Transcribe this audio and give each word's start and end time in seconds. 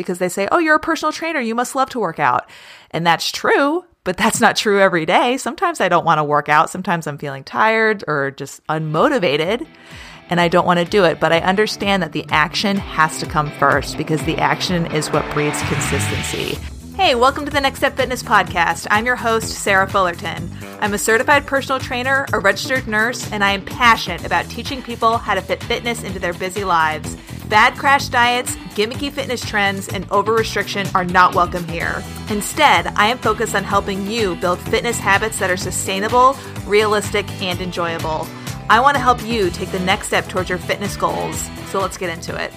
because 0.00 0.18
they 0.18 0.28
say, 0.28 0.48
Oh, 0.50 0.58
you're 0.58 0.76
a 0.76 0.80
personal 0.80 1.12
trainer. 1.12 1.40
You 1.40 1.54
must 1.54 1.74
love 1.74 1.90
to 1.90 2.00
work 2.00 2.18
out. 2.18 2.48
And 2.90 3.06
that's 3.06 3.30
true, 3.30 3.84
but 4.04 4.16
that's 4.16 4.40
not 4.40 4.56
true 4.56 4.80
every 4.80 5.06
day. 5.06 5.36
Sometimes 5.36 5.80
I 5.80 5.88
don't 5.88 6.06
want 6.06 6.18
to 6.18 6.24
work 6.24 6.48
out. 6.48 6.70
Sometimes 6.70 7.06
I'm 7.06 7.18
feeling 7.18 7.44
tired 7.44 8.04
or 8.06 8.30
just 8.30 8.66
unmotivated 8.68 9.66
and 10.30 10.40
I 10.40 10.48
don't 10.48 10.66
want 10.66 10.78
to 10.78 10.84
do 10.84 11.04
it. 11.04 11.20
But 11.20 11.32
I 11.32 11.40
understand 11.40 12.02
that 12.02 12.12
the 12.12 12.24
action 12.30 12.76
has 12.76 13.18
to 13.18 13.26
come 13.26 13.50
first 13.52 13.98
because 13.98 14.22
the 14.22 14.38
action 14.38 14.92
is 14.92 15.10
what 15.10 15.30
breeds 15.34 15.60
consistency. 15.62 16.58
Hey, 17.00 17.14
welcome 17.14 17.46
to 17.46 17.50
the 17.50 17.62
Next 17.62 17.78
Step 17.78 17.96
Fitness 17.96 18.22
Podcast. 18.22 18.86
I'm 18.90 19.06
your 19.06 19.16
host, 19.16 19.48
Sarah 19.48 19.88
Fullerton. 19.88 20.50
I'm 20.80 20.92
a 20.92 20.98
certified 20.98 21.46
personal 21.46 21.80
trainer, 21.80 22.26
a 22.34 22.38
registered 22.38 22.86
nurse, 22.86 23.32
and 23.32 23.42
I 23.42 23.52
am 23.52 23.64
passionate 23.64 24.26
about 24.26 24.50
teaching 24.50 24.82
people 24.82 25.16
how 25.16 25.32
to 25.32 25.40
fit 25.40 25.62
fitness 25.62 26.02
into 26.02 26.18
their 26.18 26.34
busy 26.34 26.62
lives. 26.62 27.16
Bad 27.48 27.78
crash 27.78 28.08
diets, 28.08 28.54
gimmicky 28.76 29.10
fitness 29.10 29.40
trends, 29.42 29.88
and 29.88 30.06
over 30.10 30.34
restriction 30.34 30.86
are 30.94 31.06
not 31.06 31.34
welcome 31.34 31.66
here. 31.68 32.04
Instead, 32.28 32.88
I 32.88 33.06
am 33.06 33.16
focused 33.16 33.54
on 33.54 33.64
helping 33.64 34.06
you 34.06 34.36
build 34.36 34.58
fitness 34.58 34.98
habits 34.98 35.38
that 35.38 35.50
are 35.50 35.56
sustainable, 35.56 36.36
realistic, 36.66 37.26
and 37.40 37.62
enjoyable. 37.62 38.28
I 38.68 38.78
want 38.78 38.96
to 38.96 39.02
help 39.02 39.24
you 39.24 39.48
take 39.48 39.72
the 39.72 39.80
next 39.80 40.08
step 40.08 40.28
towards 40.28 40.50
your 40.50 40.58
fitness 40.58 40.98
goals. 40.98 41.48
So 41.70 41.80
let's 41.80 41.96
get 41.96 42.10
into 42.10 42.36
it. 42.36 42.52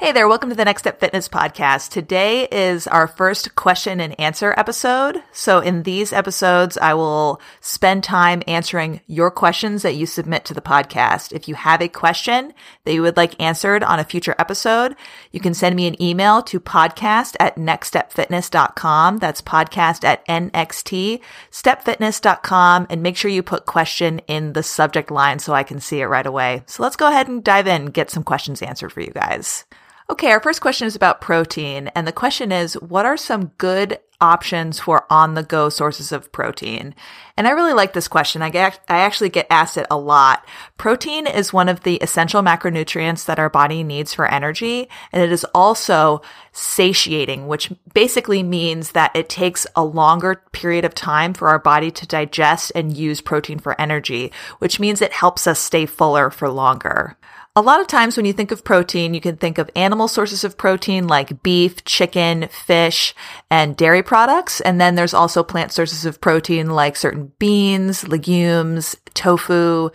Hey 0.00 0.12
there, 0.12 0.28
welcome 0.28 0.48
to 0.48 0.56
the 0.56 0.64
Next 0.64 0.80
Step 0.80 0.98
Fitness 0.98 1.28
Podcast. 1.28 1.90
Today 1.90 2.48
is 2.50 2.86
our 2.86 3.06
first 3.06 3.54
question 3.54 4.00
and 4.00 4.18
answer 4.18 4.54
episode. 4.56 5.22
So 5.30 5.58
in 5.58 5.82
these 5.82 6.10
episodes, 6.10 6.78
I 6.78 6.94
will 6.94 7.38
spend 7.60 8.02
time 8.02 8.42
answering 8.46 9.02
your 9.08 9.30
questions 9.30 9.82
that 9.82 9.96
you 9.96 10.06
submit 10.06 10.46
to 10.46 10.54
the 10.54 10.62
podcast. 10.62 11.32
If 11.32 11.48
you 11.48 11.54
have 11.54 11.82
a 11.82 11.88
question 11.88 12.54
that 12.86 12.94
you 12.94 13.02
would 13.02 13.18
like 13.18 13.38
answered 13.42 13.84
on 13.84 13.98
a 13.98 14.04
future 14.04 14.34
episode, 14.38 14.96
you 15.32 15.40
can 15.40 15.52
send 15.52 15.76
me 15.76 15.86
an 15.86 16.02
email 16.02 16.40
to 16.44 16.60
podcast 16.60 17.36
at 17.38 17.56
nextstepfitness.com. 17.56 19.18
That's 19.18 19.42
podcast 19.42 20.04
at 20.04 20.26
nxtstepfitness.com 20.28 22.86
and 22.88 23.02
make 23.02 23.18
sure 23.18 23.30
you 23.30 23.42
put 23.42 23.66
question 23.66 24.20
in 24.20 24.54
the 24.54 24.62
subject 24.62 25.10
line 25.10 25.40
so 25.40 25.52
I 25.52 25.62
can 25.62 25.78
see 25.78 26.00
it 26.00 26.06
right 26.06 26.24
away. 26.24 26.62
So 26.64 26.82
let's 26.82 26.96
go 26.96 27.08
ahead 27.08 27.28
and 27.28 27.44
dive 27.44 27.66
in 27.66 27.90
get 27.90 28.10
some 28.10 28.24
questions 28.24 28.62
answered 28.62 28.94
for 28.94 29.02
you 29.02 29.12
guys. 29.12 29.66
Okay, 30.10 30.32
our 30.32 30.40
first 30.40 30.60
question 30.60 30.88
is 30.88 30.96
about 30.96 31.20
protein. 31.20 31.86
And 31.94 32.04
the 32.04 32.10
question 32.10 32.50
is, 32.50 32.74
what 32.74 33.06
are 33.06 33.16
some 33.16 33.52
good 33.58 34.00
options 34.20 34.80
for 34.80 35.06
on 35.08 35.34
the 35.34 35.44
go 35.44 35.68
sources 35.68 36.10
of 36.10 36.32
protein? 36.32 36.96
And 37.36 37.46
I 37.46 37.52
really 37.52 37.74
like 37.74 37.92
this 37.92 38.08
question. 38.08 38.42
I 38.42 38.50
get, 38.50 38.80
I 38.88 38.98
actually 38.98 39.28
get 39.28 39.46
asked 39.50 39.76
it 39.76 39.86
a 39.88 39.96
lot. 39.96 40.44
Protein 40.78 41.28
is 41.28 41.52
one 41.52 41.68
of 41.68 41.84
the 41.84 41.94
essential 41.98 42.42
macronutrients 42.42 43.24
that 43.26 43.38
our 43.38 43.48
body 43.48 43.84
needs 43.84 44.12
for 44.12 44.26
energy. 44.26 44.88
And 45.12 45.22
it 45.22 45.30
is 45.30 45.46
also 45.54 46.22
satiating, 46.50 47.46
which 47.46 47.72
basically 47.94 48.42
means 48.42 48.90
that 48.90 49.14
it 49.14 49.28
takes 49.28 49.64
a 49.76 49.84
longer 49.84 50.42
period 50.50 50.84
of 50.84 50.92
time 50.92 51.34
for 51.34 51.46
our 51.46 51.60
body 51.60 51.92
to 51.92 52.06
digest 52.06 52.72
and 52.74 52.96
use 52.96 53.20
protein 53.20 53.60
for 53.60 53.80
energy, 53.80 54.32
which 54.58 54.80
means 54.80 55.00
it 55.00 55.12
helps 55.12 55.46
us 55.46 55.60
stay 55.60 55.86
fuller 55.86 56.30
for 56.30 56.48
longer. 56.48 57.16
A 57.56 57.62
lot 57.62 57.80
of 57.80 57.88
times 57.88 58.16
when 58.16 58.26
you 58.26 58.32
think 58.32 58.52
of 58.52 58.62
protein, 58.62 59.12
you 59.12 59.20
can 59.20 59.36
think 59.36 59.58
of 59.58 59.68
animal 59.74 60.06
sources 60.06 60.44
of 60.44 60.56
protein 60.56 61.08
like 61.08 61.42
beef, 61.42 61.84
chicken, 61.84 62.46
fish, 62.46 63.12
and 63.50 63.76
dairy 63.76 64.04
products. 64.04 64.60
And 64.60 64.80
then 64.80 64.94
there's 64.94 65.14
also 65.14 65.42
plant 65.42 65.72
sources 65.72 66.04
of 66.04 66.20
protein 66.20 66.70
like 66.70 66.94
certain 66.94 67.32
beans, 67.40 68.06
legumes, 68.06 68.94
tofu, 69.14 69.90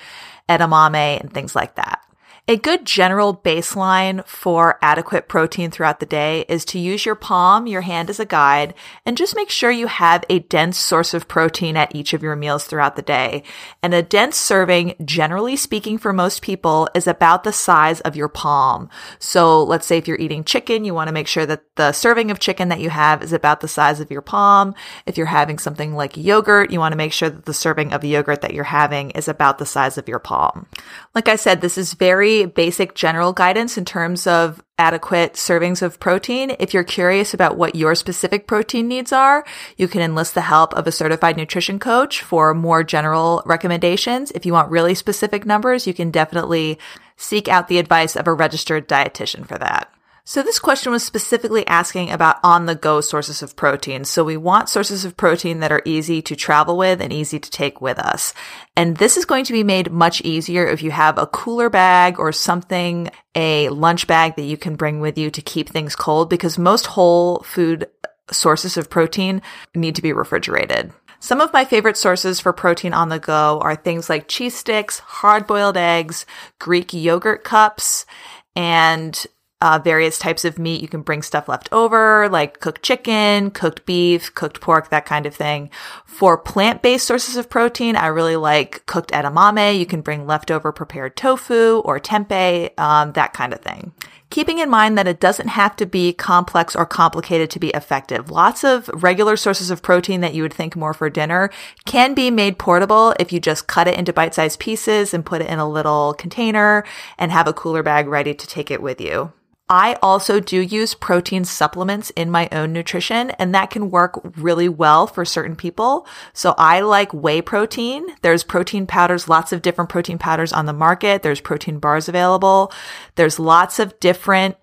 edamame, 0.49 1.21
and 1.21 1.33
things 1.33 1.55
like 1.55 1.75
that. 1.75 2.01
A 2.47 2.57
good 2.57 2.85
general 2.85 3.35
baseline 3.35 4.23
for 4.27 4.77
adequate 4.79 5.27
protein 5.27 5.71
throughout 5.71 5.99
the 5.99 6.05
day 6.05 6.45
is 6.47 6.63
to 6.65 6.77
use 6.77 7.03
your 7.03 7.15
palm, 7.15 7.65
your 7.65 7.81
hand 7.81 8.07
as 8.07 8.19
a 8.19 8.25
guide, 8.25 8.75
and 9.03 9.17
just 9.17 9.35
make 9.35 9.49
sure 9.49 9.71
you 9.71 9.87
have 9.87 10.23
a 10.29 10.37
dense 10.37 10.77
source 10.77 11.15
of 11.15 11.27
protein 11.27 11.75
at 11.75 11.95
each 11.95 12.13
of 12.13 12.21
your 12.21 12.35
meals 12.35 12.65
throughout 12.65 12.97
the 12.97 13.01
day. 13.01 13.41
And 13.81 13.95
a 13.95 14.03
dense 14.03 14.37
serving, 14.37 14.93
generally 15.03 15.55
speaking 15.55 15.97
for 15.97 16.13
most 16.13 16.43
people, 16.43 16.87
is 16.93 17.07
about 17.07 17.45
the 17.45 17.51
size 17.51 17.99
of 18.01 18.15
your 18.15 18.29
palm. 18.29 18.91
So 19.17 19.63
let's 19.63 19.87
say 19.87 19.97
if 19.97 20.07
you're 20.07 20.19
eating 20.19 20.43
chicken, 20.43 20.85
you 20.85 20.93
want 20.93 21.07
to 21.07 21.15
make 21.15 21.27
sure 21.27 21.47
that 21.47 21.63
the 21.77 21.93
serving 21.93 22.29
of 22.29 22.37
chicken 22.37 22.69
that 22.69 22.79
you 22.79 22.91
have 22.91 23.23
is 23.23 23.33
about 23.33 23.61
the 23.61 23.67
size 23.67 23.99
of 23.99 24.11
your 24.11 24.21
palm. 24.21 24.75
If 25.07 25.17
you're 25.17 25.25
having 25.25 25.57
something 25.57 25.95
like 25.95 26.15
yogurt, 26.15 26.69
you 26.69 26.77
want 26.77 26.91
to 26.91 26.97
make 26.97 27.11
sure 27.11 27.31
that 27.31 27.45
the 27.45 27.55
serving 27.55 27.91
of 27.91 28.03
yogurt 28.03 28.41
that 28.41 28.53
you're 28.53 28.65
having 28.65 29.09
is 29.11 29.27
about 29.27 29.57
the 29.57 29.65
size 29.65 29.97
of 29.97 30.07
your 30.07 30.19
palm. 30.19 30.67
Like 31.15 31.27
I 31.27 31.37
said, 31.37 31.61
this 31.61 31.79
is 31.79 31.95
very 31.95 32.34
basic 32.43 32.95
general 32.95 33.31
guidance 33.31 33.77
in 33.77 33.85
terms 33.85 34.27
of 34.27 34.61
adequate 34.77 35.35
servings 35.35 35.81
of 35.81 36.01
protein. 36.01 36.53
If 36.59 36.73
you're 36.73 36.83
curious 36.83 37.33
about 37.33 37.55
what 37.55 37.75
your 37.75 37.95
specific 37.95 38.45
protein 38.45 38.89
needs 38.89 39.13
are, 39.13 39.45
you 39.77 39.87
can 39.87 40.01
enlist 40.01 40.33
the 40.33 40.41
help 40.41 40.73
of 40.73 40.85
a 40.85 40.91
certified 40.91 41.37
nutrition 41.37 41.79
coach 41.79 42.21
for 42.21 42.53
more 42.53 42.83
general 42.83 43.41
recommendations. 43.45 44.31
If 44.31 44.45
you 44.45 44.51
want 44.51 44.69
really 44.69 44.95
specific 44.95 45.45
numbers, 45.45 45.87
you 45.87 45.93
can 45.93 46.11
definitely 46.11 46.77
seek 47.15 47.47
out 47.47 47.69
the 47.69 47.79
advice 47.79 48.17
of 48.17 48.27
a 48.27 48.33
registered 48.33 48.89
dietitian 48.89 49.47
for 49.47 49.57
that. 49.57 49.94
So 50.27 50.41
this 50.41 50.57
question 50.57 50.91
was 50.91 51.03
specifically 51.03 51.67
asking 51.67 52.09
about 52.09 52.37
on 52.43 52.65
the 52.65 52.73
go 52.73 52.99
sources 52.99 53.43
of 53.43 53.55
protein. 53.55 54.05
So 54.05 54.23
we 54.23 54.37
want 54.37 54.69
sources 54.69 55.05
of 55.05 55.15
protein 55.15 55.59
that 55.59 55.71
are 55.71 55.83
easy 55.85 56.23
to 56.23 56.35
travel 56.35 56.77
with 56.77 56.99
and 56.99 57.13
easy 57.13 57.39
to 57.39 57.51
take 57.51 57.79
with 57.79 57.99
us. 57.99 58.33
And 58.75 58.97
this 58.97 59.17
is 59.17 59.25
going 59.25 59.45
to 59.45 59.53
be 59.53 59.63
made 59.63 59.91
much 59.91 60.21
easier 60.21 60.65
if 60.65 60.81
you 60.81 60.89
have 60.89 61.19
a 61.19 61.27
cooler 61.27 61.69
bag 61.69 62.17
or 62.17 62.31
something, 62.31 63.11
a 63.35 63.69
lunch 63.69 64.07
bag 64.07 64.35
that 64.35 64.45
you 64.45 64.57
can 64.57 64.75
bring 64.75 64.99
with 64.99 65.15
you 65.15 65.29
to 65.29 65.43
keep 65.43 65.69
things 65.69 65.95
cold 65.95 66.27
because 66.27 66.57
most 66.57 66.87
whole 66.87 67.43
food 67.43 67.87
sources 68.31 68.77
of 68.77 68.89
protein 68.89 69.43
need 69.75 69.95
to 69.95 70.01
be 70.01 70.11
refrigerated. 70.11 70.91
Some 71.19 71.39
of 71.39 71.53
my 71.53 71.65
favorite 71.65 71.97
sources 71.97 72.39
for 72.39 72.51
protein 72.51 72.93
on 72.93 73.09
the 73.09 73.19
go 73.19 73.59
are 73.61 73.75
things 73.75 74.09
like 74.09 74.27
cheese 74.27 74.55
sticks, 74.55 74.97
hard 74.97 75.45
boiled 75.45 75.77
eggs, 75.77 76.25
Greek 76.57 76.93
yogurt 76.93 77.43
cups, 77.43 78.07
and 78.55 79.25
uh, 79.65 79.79
various 79.79 80.19
types 80.19 80.45
of 80.45 80.59
meat. 80.59 80.79
You 80.79 80.87
can 80.87 81.01
bring 81.01 81.23
stuff 81.23 81.49
left 81.49 81.69
over, 81.71 82.29
like 82.29 82.59
cooked 82.59 82.83
chicken, 82.83 83.49
cooked 83.49 83.83
beef, 83.87 84.31
cooked 84.35 84.61
pork, 84.61 84.91
that 84.91 85.07
kind 85.07 85.25
of 85.25 85.33
thing. 85.33 85.71
For 86.05 86.37
plant-based 86.37 87.07
sources 87.07 87.35
of 87.35 87.49
protein, 87.49 87.95
I 87.95 88.05
really 88.07 88.35
like 88.35 88.85
cooked 88.85 89.09
edamame. 89.11 89.79
You 89.79 89.87
can 89.87 90.01
bring 90.01 90.27
leftover 90.27 90.71
prepared 90.71 91.17
tofu 91.17 91.81
or 91.83 91.99
tempeh, 91.99 92.79
um, 92.79 93.13
that 93.13 93.33
kind 93.33 93.53
of 93.53 93.61
thing 93.61 93.91
keeping 94.31 94.59
in 94.59 94.69
mind 94.69 94.97
that 94.97 95.07
it 95.07 95.19
doesn't 95.19 95.47
have 95.47 95.75
to 95.77 95.85
be 95.85 96.11
complex 96.11 96.75
or 96.75 96.85
complicated 96.85 97.49
to 97.49 97.59
be 97.59 97.69
effective. 97.69 98.29
Lots 98.29 98.63
of 98.65 98.89
regular 98.91 99.37
sources 99.37 99.69
of 99.69 99.81
protein 99.81 100.19
that 100.21 100.33
you 100.33 100.41
would 100.41 100.53
think 100.53 100.75
more 100.75 100.93
for 100.93 101.09
dinner 101.09 101.49
can 101.85 102.13
be 102.13 102.29
made 102.31 102.57
portable 102.57 103.13
if 103.17 103.31
you 103.31 103.39
just 103.39 103.67
cut 103.67 103.87
it 103.87 103.97
into 103.97 104.11
bite-sized 104.11 104.59
pieces 104.59 105.13
and 105.13 105.25
put 105.25 105.41
it 105.41 105.49
in 105.49 105.59
a 105.59 105.69
little 105.69 106.15
container 106.15 106.83
and 107.17 107.31
have 107.31 107.47
a 107.47 107.53
cooler 107.53 107.83
bag 107.83 108.07
ready 108.07 108.33
to 108.33 108.47
take 108.47 108.69
it 108.69 108.81
with 108.81 108.99
you. 108.99 109.31
I 109.67 109.97
also 110.03 110.39
do 110.39 110.61
use 110.61 110.93
protein 110.93 111.43
supplements 111.43 112.11
in 112.11 112.29
my 112.29 112.47
own 112.51 112.71
nutrition 112.71 113.31
and 113.31 113.55
that 113.55 113.71
can 113.71 113.89
work 113.89 114.19
really 114.37 114.69
well 114.69 115.07
for 115.07 115.25
certain 115.25 115.55
people. 115.55 116.07
So 116.33 116.53
I 116.57 116.81
like 116.81 117.11
whey 117.13 117.41
protein. 117.41 118.05
There's 118.21 118.43
protein 118.43 118.85
powders, 118.85 119.27
lots 119.27 119.51
of 119.51 119.63
different 119.63 119.89
protein 119.89 120.19
powders 120.19 120.53
on 120.53 120.67
the 120.67 120.73
market. 120.73 121.23
There's 121.23 121.41
protein 121.41 121.79
bars 121.79 122.07
available. 122.07 122.71
There's 123.15 123.39
lots 123.39 123.79
of 123.79 123.99
different 123.99 124.55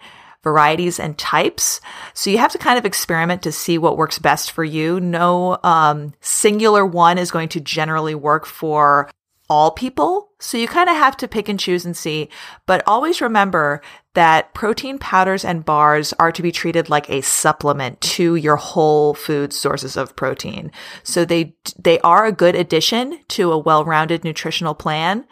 varieties 0.44 1.00
and 1.00 1.18
types. 1.18 1.80
So 2.14 2.30
you 2.30 2.38
have 2.38 2.52
to 2.52 2.58
kind 2.58 2.78
of 2.78 2.84
experiment 2.84 3.42
to 3.42 3.52
see 3.52 3.78
what 3.78 3.96
works 3.96 4.18
best 4.18 4.52
for 4.52 4.64
you. 4.64 5.00
No 5.00 5.58
um, 5.64 6.14
singular 6.20 6.86
one 6.86 7.18
is 7.18 7.30
going 7.30 7.48
to 7.50 7.60
generally 7.60 8.14
work 8.14 8.46
for 8.46 9.10
all 9.48 9.72
people. 9.72 10.31
So 10.42 10.58
you 10.58 10.66
kind 10.66 10.90
of 10.90 10.96
have 10.96 11.16
to 11.18 11.28
pick 11.28 11.48
and 11.48 11.58
choose 11.58 11.84
and 11.84 11.96
see, 11.96 12.28
but 12.66 12.82
always 12.86 13.20
remember 13.20 13.80
that 14.14 14.52
protein 14.54 14.98
powders 14.98 15.44
and 15.44 15.64
bars 15.64 16.12
are 16.18 16.32
to 16.32 16.42
be 16.42 16.52
treated 16.52 16.90
like 16.90 17.08
a 17.08 17.22
supplement 17.22 18.00
to 18.00 18.34
your 18.34 18.56
whole 18.56 19.14
food 19.14 19.52
sources 19.52 19.96
of 19.96 20.16
protein. 20.16 20.72
So 21.04 21.24
they, 21.24 21.54
they 21.78 22.00
are 22.00 22.26
a 22.26 22.32
good 22.32 22.56
addition 22.56 23.20
to 23.28 23.52
a 23.52 23.58
well-rounded 23.58 24.24
nutritional 24.24 24.74
plan. 24.74 25.26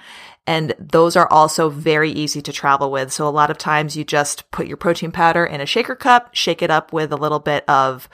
And 0.46 0.74
those 0.78 1.16
are 1.16 1.30
also 1.30 1.68
very 1.68 2.10
easy 2.10 2.40
to 2.42 2.52
travel 2.52 2.90
with. 2.90 3.12
So 3.12 3.28
a 3.28 3.30
lot 3.30 3.50
of 3.50 3.58
times 3.58 3.96
you 3.96 4.04
just 4.04 4.50
put 4.50 4.66
your 4.66 4.76
protein 4.76 5.12
powder 5.12 5.44
in 5.44 5.60
a 5.60 5.66
shaker 5.66 5.94
cup, 5.94 6.34
shake 6.34 6.62
it 6.62 6.70
up 6.70 6.92
with 6.92 7.12
a 7.12 7.16
little 7.16 7.40
bit 7.40 7.68
of 7.68 8.08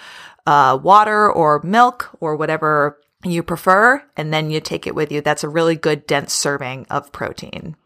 uh, 0.47 0.79
water 0.83 1.31
or 1.31 1.61
milk 1.63 2.17
or 2.21 2.37
whatever 2.37 2.99
you 3.31 3.43
prefer, 3.43 4.03
and 4.17 4.33
then 4.33 4.51
you 4.51 4.61
take 4.61 4.87
it 4.87 4.95
with 4.95 5.11
you. 5.13 5.21
That's 5.21 5.45
a 5.45 5.49
really 5.49 5.77
good 5.77 6.07
dense 6.07 6.33
serving 6.33 6.87
of 6.91 7.13
protein. 7.13 7.77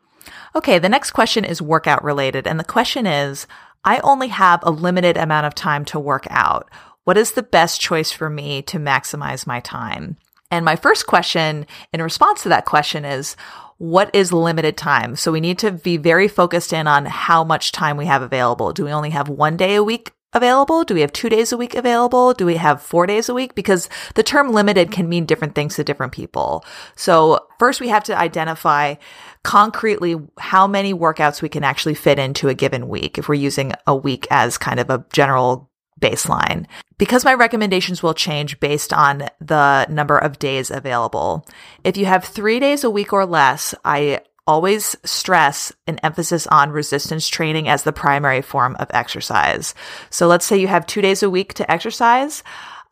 Okay, 0.54 0.78
the 0.78 0.88
next 0.88 1.12
question 1.12 1.44
is 1.44 1.62
workout 1.62 2.02
related. 2.04 2.46
And 2.46 2.58
the 2.58 2.64
question 2.64 3.06
is, 3.06 3.46
I 3.84 3.98
only 4.00 4.28
have 4.28 4.60
a 4.62 4.70
limited 4.70 5.16
amount 5.16 5.46
of 5.46 5.54
time 5.54 5.84
to 5.86 6.00
work 6.00 6.26
out. 6.30 6.70
What 7.04 7.16
is 7.16 7.32
the 7.32 7.42
best 7.42 7.80
choice 7.80 8.10
for 8.10 8.28
me 8.28 8.62
to 8.62 8.78
maximize 8.78 9.46
my 9.46 9.60
time? 9.60 10.16
And 10.50 10.64
my 10.64 10.76
first 10.76 11.06
question 11.06 11.66
in 11.92 12.02
response 12.02 12.42
to 12.42 12.48
that 12.50 12.66
question 12.66 13.04
is, 13.04 13.36
what 13.78 14.14
is 14.14 14.32
limited 14.32 14.76
time? 14.76 15.16
So 15.16 15.32
we 15.32 15.40
need 15.40 15.58
to 15.60 15.70
be 15.70 15.96
very 15.96 16.28
focused 16.28 16.72
in 16.72 16.86
on 16.86 17.06
how 17.06 17.44
much 17.44 17.72
time 17.72 17.96
we 17.96 18.06
have 18.06 18.20
available. 18.20 18.72
Do 18.72 18.84
we 18.84 18.92
only 18.92 19.10
have 19.10 19.28
one 19.28 19.56
day 19.56 19.76
a 19.76 19.82
week 19.82 20.12
available? 20.32 20.84
Do 20.84 20.94
we 20.94 21.00
have 21.00 21.12
two 21.12 21.28
days 21.28 21.52
a 21.52 21.56
week 21.56 21.74
available? 21.74 22.34
Do 22.34 22.46
we 22.46 22.56
have 22.56 22.82
four 22.82 23.06
days 23.06 23.28
a 23.28 23.34
week? 23.34 23.54
Because 23.54 23.88
the 24.14 24.22
term 24.22 24.52
limited 24.52 24.92
can 24.92 25.08
mean 25.08 25.26
different 25.26 25.54
things 25.54 25.76
to 25.76 25.84
different 25.84 26.12
people. 26.12 26.64
So 26.96 27.46
first 27.58 27.80
we 27.80 27.88
have 27.88 28.04
to 28.04 28.18
identify 28.18 28.94
concretely 29.42 30.16
how 30.38 30.66
many 30.66 30.94
workouts 30.94 31.42
we 31.42 31.48
can 31.48 31.64
actually 31.64 31.94
fit 31.94 32.18
into 32.18 32.48
a 32.48 32.54
given 32.54 32.88
week 32.88 33.18
if 33.18 33.28
we're 33.28 33.34
using 33.34 33.72
a 33.86 33.96
week 33.96 34.26
as 34.30 34.58
kind 34.58 34.80
of 34.80 34.90
a 34.90 35.04
general 35.12 35.70
baseline. 36.00 36.66
Because 36.98 37.24
my 37.24 37.34
recommendations 37.34 38.02
will 38.02 38.14
change 38.14 38.60
based 38.60 38.92
on 38.92 39.28
the 39.40 39.86
number 39.86 40.18
of 40.18 40.38
days 40.38 40.70
available. 40.70 41.46
If 41.84 41.96
you 41.96 42.06
have 42.06 42.24
three 42.24 42.60
days 42.60 42.84
a 42.84 42.90
week 42.90 43.12
or 43.12 43.26
less, 43.26 43.74
I 43.84 44.20
always 44.46 44.96
stress 45.04 45.72
an 45.86 45.98
emphasis 46.02 46.46
on 46.48 46.70
resistance 46.70 47.28
training 47.28 47.68
as 47.68 47.82
the 47.82 47.92
primary 47.92 48.42
form 48.42 48.76
of 48.78 48.90
exercise. 48.92 49.74
So 50.10 50.26
let's 50.26 50.46
say 50.46 50.58
you 50.58 50.68
have 50.68 50.86
two 50.86 51.00
days 51.00 51.22
a 51.22 51.30
week 51.30 51.54
to 51.54 51.70
exercise. 51.70 52.42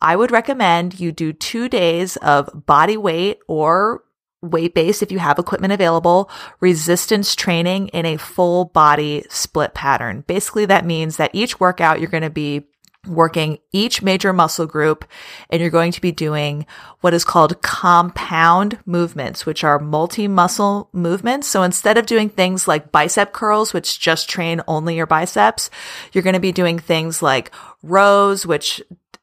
I 0.01 0.15
would 0.15 0.31
recommend 0.31 0.99
you 0.99 1.11
do 1.11 1.33
two 1.33 1.67
days 1.67 2.17
of 2.17 2.65
body 2.65 2.97
weight 2.97 3.39
or 3.47 4.03
weight 4.41 4.73
based 4.73 5.03
if 5.03 5.11
you 5.11 5.19
have 5.19 5.37
equipment 5.37 5.73
available, 5.73 6.29
resistance 6.61 7.35
training 7.35 7.89
in 7.89 8.05
a 8.05 8.17
full 8.17 8.65
body 8.65 9.25
split 9.29 9.73
pattern. 9.73 10.23
Basically, 10.27 10.65
that 10.65 10.85
means 10.85 11.17
that 11.17 11.31
each 11.33 11.59
workout 11.59 11.99
you're 11.99 12.09
going 12.09 12.23
to 12.23 12.29
be 12.29 12.67
working 13.09 13.57
each 13.71 14.01
major 14.01 14.31
muscle 14.31 14.65
group 14.65 15.05
and 15.49 15.59
you're 15.59 15.69
going 15.69 15.91
to 15.91 16.01
be 16.01 16.11
doing 16.11 16.65
what 17.01 17.13
is 17.13 17.23
called 17.23 17.61
compound 17.61 18.79
movements, 18.85 19.45
which 19.45 19.63
are 19.63 19.79
multi-muscle 19.79 20.89
movements. 20.93 21.47
So 21.47 21.63
instead 21.63 21.97
of 21.97 22.05
doing 22.05 22.29
things 22.29 22.67
like 22.67 22.91
bicep 22.91 23.33
curls, 23.33 23.73
which 23.73 23.99
just 23.99 24.29
train 24.29 24.61
only 24.67 24.95
your 24.95 25.07
biceps, 25.07 25.69
you're 26.13 26.23
going 26.23 26.33
to 26.33 26.39
be 26.39 26.51
doing 26.51 26.79
things 26.79 27.21
like 27.21 27.51
rows, 27.83 28.45
which 28.45 28.81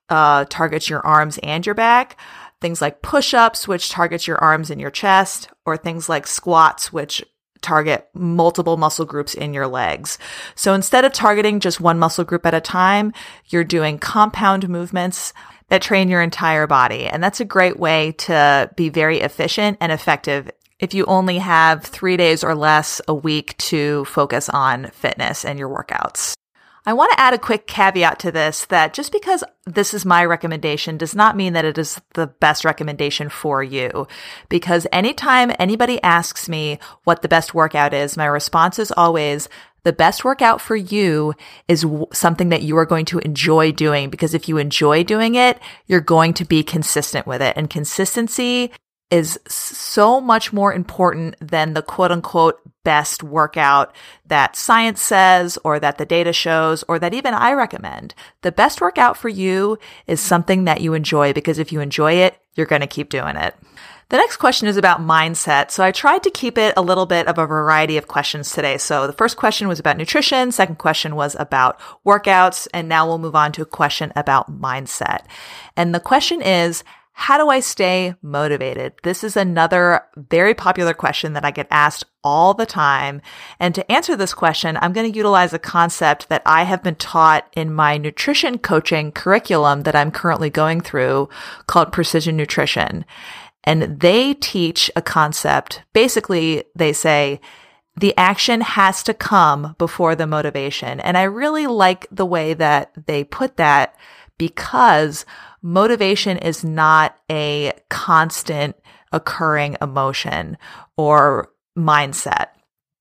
uh, 0.09 0.45
targets 0.49 0.91
your 0.91 1.05
arms 1.07 1.39
and 1.43 1.65
your 1.65 1.75
back. 1.75 2.19
Things 2.61 2.81
like 2.81 3.03
push-ups, 3.03 3.69
which 3.69 3.91
targets 3.91 4.27
your 4.27 4.39
arms 4.39 4.71
and 4.71 4.81
your 4.81 4.91
chest, 4.91 5.51
or 5.67 5.77
things 5.77 6.09
like 6.09 6.27
squats, 6.27 6.91
which 6.93 7.23
target 7.67 8.09
multiple 8.15 8.77
muscle 8.77 9.05
groups 9.05 9.35
in 9.35 9.53
your 9.53 9.67
legs. 9.67 10.19
So 10.55 10.73
instead 10.73 11.05
of 11.05 11.13
targeting 11.13 11.59
just 11.59 11.81
one 11.81 11.99
muscle 11.99 12.23
group 12.23 12.47
at 12.47 12.55
a 12.55 12.61
time, 12.61 13.13
you're 13.47 13.65
doing 13.65 13.99
compound 13.99 14.69
movements 14.69 15.33
that 15.69 15.83
train 15.83 16.09
your 16.09 16.23
entire 16.23 16.69
body. 16.69 17.07
And 17.07 17.25
that's 17.25 17.41
a 17.41 17.45
great 17.45 17.77
way 17.77 18.13
to 18.19 18.71
be 18.77 18.89
very 18.89 19.19
efficient 19.19 19.79
and 19.81 19.91
effective 19.91 20.49
if 20.79 20.95
you 20.95 21.07
only 21.07 21.39
have 21.39 21.83
three 21.83 22.17
days 22.17 22.45
or 22.45 22.55
less 22.55 23.01
a 23.09 23.15
week 23.15 23.57
to 23.59 24.05
focus 24.05 24.49
on 24.49 24.91
fitness 24.91 25.45
and 25.45 25.59
your 25.59 25.69
workouts. 25.69 26.35
I 26.89 26.93
want 26.93 27.11
to 27.13 27.21
add 27.21 27.35
a 27.35 27.39
quick 27.39 27.67
caveat 27.67 28.21
to 28.21 28.31
this 28.31 28.65
that 28.67 28.95
just 28.95 29.11
because 29.11 29.43
this 29.65 29.93
is 29.93 30.05
my 30.05 30.25
recommendation 30.25 30.97
does 30.97 31.17
not 31.17 31.37
mean 31.37 31.53
that 31.55 31.65
it 31.65 31.79
is 31.79 32.01
the 32.15 32.29
best 32.29 32.65
recommendation 32.65 33.29
for 33.29 33.61
you. 33.61 34.07
Because 34.49 34.87
anytime 34.93 35.51
anybody 35.59 36.01
asks 36.05 36.49
me 36.49 36.79
what 37.03 37.23
the 37.23 37.29
best 37.29 37.55
workout 37.55 37.93
is, 37.93 38.17
my 38.17 38.27
response 38.27 38.79
is 38.79 38.93
always, 38.97 39.49
the 39.83 39.93
best 39.93 40.25
workout 40.25 40.61
for 40.61 40.75
you 40.75 41.35
is 41.69 41.83
w- 41.83 42.07
something 42.13 42.49
that 42.49 42.63
you 42.63 42.77
are 42.77 42.87
going 42.87 43.05
to 43.05 43.21
enjoy 43.21 43.71
doing 43.71 44.11
because 44.11 44.35
if 44.35 44.49
you 44.49 44.59
enjoy 44.59 45.05
doing 45.05 45.37
it, 45.37 45.61
you're 45.87 46.01
going 46.01 46.35
to 46.35 46.45
be 46.45 46.65
consistent 46.65 47.27
with 47.27 47.41
it. 47.41 47.57
And 47.57 47.71
consistency 47.71 48.73
is 49.11 49.39
so 49.47 50.21
much 50.21 50.53
more 50.53 50.73
important 50.73 51.37
than 51.41 51.75
the 51.75 51.83
quote 51.83 52.11
unquote 52.11 52.61
best 52.83 53.23
workout 53.23 53.95
that 54.27 54.57
science 54.57 55.03
says 55.03 55.59
or 55.65 55.81
that 55.81 55.99
the 55.99 56.07
data 56.07 56.33
shows 56.33 56.85
or 56.89 56.99
that 56.99 57.15
even 57.15 57.35
I 57.35 57.53
recommend. 57.53 58.15
The 58.43 58.53
best 58.53 58.81
workout 58.81 59.17
for 59.17 59.29
you 59.29 59.79
is 60.07 60.21
something 60.21 60.65
that 60.65 60.81
you 60.81 60.95
enjoy 60.95 61.33
because 61.33 61.59
if 61.59 61.73
you 61.73 61.81
enjoy 61.81 62.15
it, 62.15 62.37
you're 62.55 62.67
going 62.67 62.83
to 62.83 62.87
keep 62.87 63.09
doing 63.09 63.37
it. 63.37 63.55
The 64.09 64.19
next 64.19 64.37
question 64.37 64.69
is 64.69 64.77
about 64.77 65.01
mindset. 65.01 65.73
So 65.73 65.83
I 65.83 65.91
tried 65.91 66.23
to 66.23 66.31
keep 66.31 66.59
it 66.59 66.75
a 66.77 66.83
little 66.83 67.07
bit 67.07 67.27
of 67.27 67.39
a 67.39 67.47
variety 67.47 67.97
of 67.97 68.07
questions 68.07 68.53
today. 68.53 68.79
So 68.79 69.09
the 69.09 69.13
first 69.13 69.37
question 69.37 69.67
was 69.67 69.81
about 69.81 69.97
nutrition. 69.97 70.53
Second 70.53 70.77
question 70.77 71.17
was 71.17 71.35
about 71.41 71.81
workouts. 72.07 72.69
And 72.73 72.89
now 72.89 73.05
we'll 73.05 73.19
move 73.19 73.35
on 73.35 73.51
to 73.53 73.63
a 73.63 73.67
question 73.67 74.13
about 74.15 74.61
mindset. 74.61 75.25
And 75.77 75.93
the 75.93 75.99
question 75.99 76.41
is, 76.41 76.85
how 77.19 77.39
do 77.39 77.49
I 77.49 77.61
stay 77.61 78.15
motivated? 78.21 78.93
This 79.03 79.25
is 79.25 79.39
another 79.39 80.03
very 80.17 80.53
popular 80.53 80.93
question 80.93 81.33
that 81.33 81.47
I 81.47 81.51
get 81.51 81.67
asked 81.71 82.05
all 82.23 82.53
the 82.53 82.67
time. 82.67 83.23
And 83.59 83.75
to 83.75 83.91
answer 83.91 84.17
this 84.17 84.35
question, 84.35 84.77
I'm 84.77 84.93
going 84.93 85.11
to 85.11 85.17
utilize 85.17 85.55
a 85.55 85.59
concept 85.59 86.29
that 86.29 86.43
I 86.45 86.65
have 86.65 86.83
been 86.83 86.97
taught 86.97 87.49
in 87.57 87.73
my 87.73 87.97
nutrition 87.97 88.59
coaching 88.59 89.13
curriculum 89.13 89.85
that 89.85 89.97
I'm 89.97 90.11
currently 90.11 90.51
going 90.51 90.83
through 90.83 91.31
called 91.67 91.91
precision 91.91 92.37
nutrition. 92.37 93.07
And 93.65 93.99
they 93.99 94.35
teach 94.35 94.91
a 94.95 95.01
concept. 95.01 95.85
Basically, 95.95 96.65
they 96.75 96.93
say, 96.93 97.41
the 97.97 98.15
action 98.19 98.61
has 98.61 99.03
to 99.05 99.15
come 99.15 99.75
before 99.79 100.15
the 100.15 100.27
motivation. 100.27 101.01
And 101.01 101.17
I 101.17 101.23
really 101.23 101.67
like 101.67 102.07
the 102.11 102.27
way 102.27 102.53
that 102.53 102.93
they 103.07 103.25
put 103.25 103.57
that 103.57 103.97
because 104.39 105.25
motivation 105.63 106.39
is 106.39 106.65
not 106.65 107.17
a 107.31 107.73
constant 107.89 108.77
occurring 109.13 109.77
emotion 109.81 110.59
or 110.97 111.51
mindset. 111.77 112.49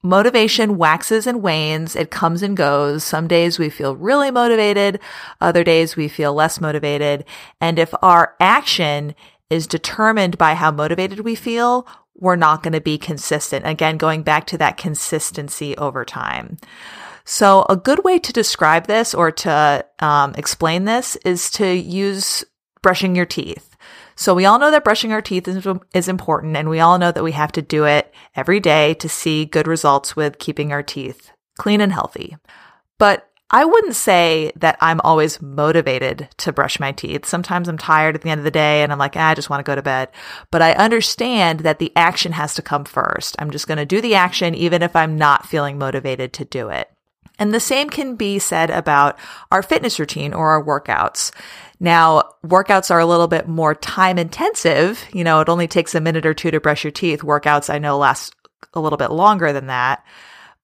Motivation 0.03 0.77
waxes 0.77 1.25
and 1.25 1.41
wanes. 1.41 1.95
It 1.95 2.11
comes 2.11 2.43
and 2.43 2.55
goes. 2.55 3.03
Some 3.03 3.27
days 3.27 3.57
we 3.57 3.69
feel 3.71 3.95
really 3.95 4.29
motivated. 4.29 4.99
Other 5.41 5.63
days 5.63 5.95
we 5.95 6.07
feel 6.07 6.33
less 6.33 6.61
motivated. 6.61 7.25
And 7.59 7.79
if 7.79 7.91
our 8.03 8.35
action 8.39 9.15
is 9.49 9.65
determined 9.65 10.37
by 10.37 10.53
how 10.53 10.69
motivated 10.69 11.21
we 11.21 11.33
feel, 11.33 11.87
we're 12.15 12.35
not 12.35 12.61
going 12.63 12.73
to 12.73 12.81
be 12.81 12.97
consistent. 12.97 13.65
Again, 13.65 13.97
going 13.97 14.23
back 14.23 14.45
to 14.47 14.57
that 14.59 14.77
consistency 14.77 15.75
over 15.77 16.05
time. 16.05 16.57
So 17.25 17.65
a 17.69 17.75
good 17.75 18.03
way 18.03 18.19
to 18.19 18.31
describe 18.31 18.87
this 18.87 19.13
or 19.13 19.31
to 19.31 19.85
um, 19.99 20.35
explain 20.37 20.85
this 20.85 21.15
is 21.17 21.49
to 21.51 21.75
use 21.75 22.45
brushing 22.81 23.15
your 23.15 23.25
teeth. 23.25 23.75
So 24.15 24.33
we 24.33 24.45
all 24.45 24.59
know 24.59 24.71
that 24.71 24.83
brushing 24.83 25.11
our 25.11 25.21
teeth 25.21 25.47
is, 25.47 25.67
is 25.93 26.07
important 26.07 26.55
and 26.55 26.69
we 26.69 26.79
all 26.79 26.97
know 26.97 27.11
that 27.11 27.23
we 27.23 27.33
have 27.33 27.51
to 27.53 27.61
do 27.61 27.85
it 27.85 28.13
every 28.35 28.59
day 28.59 28.93
to 28.95 29.09
see 29.09 29.45
good 29.45 29.67
results 29.67 30.15
with 30.15 30.39
keeping 30.39 30.71
our 30.71 30.83
teeth 30.83 31.31
clean 31.57 31.81
and 31.81 31.91
healthy. 31.91 32.37
But 32.97 33.29
I 33.49 33.65
wouldn't 33.65 33.95
say 33.95 34.51
that 34.55 34.77
I'm 34.81 34.99
always 35.01 35.41
motivated 35.41 36.29
to 36.37 36.51
brush 36.51 36.79
my 36.79 36.91
teeth. 36.91 37.25
Sometimes 37.25 37.67
I'm 37.67 37.77
tired 37.77 38.15
at 38.15 38.21
the 38.21 38.29
end 38.29 38.39
of 38.39 38.45
the 38.45 38.51
day 38.51 38.83
and 38.83 38.91
I'm 38.91 38.97
like, 38.97 39.15
ah, 39.15 39.29
I 39.29 39.35
just 39.35 39.49
want 39.49 39.63
to 39.63 39.69
go 39.69 39.75
to 39.75 39.81
bed. 39.81 40.09
But 40.51 40.61
I 40.61 40.73
understand 40.73 41.61
that 41.61 41.79
the 41.79 41.91
action 41.95 42.31
has 42.33 42.55
to 42.55 42.61
come 42.61 42.85
first. 42.85 43.35
I'm 43.39 43.51
just 43.51 43.67
going 43.67 43.77
to 43.77 43.85
do 43.85 44.01
the 44.01 44.15
action 44.15 44.55
even 44.55 44.81
if 44.81 44.95
I'm 44.95 45.17
not 45.17 45.45
feeling 45.45 45.77
motivated 45.77 46.33
to 46.33 46.45
do 46.45 46.69
it. 46.69 46.89
And 47.37 47.53
the 47.53 47.59
same 47.59 47.89
can 47.89 48.15
be 48.15 48.39
said 48.39 48.69
about 48.69 49.17
our 49.51 49.61
fitness 49.61 49.99
routine 49.99 50.33
or 50.33 50.51
our 50.51 50.63
workouts. 50.63 51.31
Now, 51.79 52.29
workouts 52.45 52.91
are 52.91 52.99
a 52.99 53.05
little 53.05 53.27
bit 53.27 53.47
more 53.47 53.75
time 53.75 54.17
intensive. 54.17 55.03
You 55.13 55.23
know, 55.23 55.41
it 55.41 55.49
only 55.49 55.67
takes 55.67 55.95
a 55.95 56.01
minute 56.01 56.25
or 56.25 56.33
two 56.33 56.51
to 56.51 56.59
brush 56.59 56.83
your 56.83 56.91
teeth. 56.91 57.21
Workouts 57.21 57.73
I 57.73 57.79
know 57.79 57.97
last 57.97 58.35
a 58.73 58.79
little 58.79 58.97
bit 58.97 59.11
longer 59.11 59.51
than 59.51 59.67
that. 59.67 60.03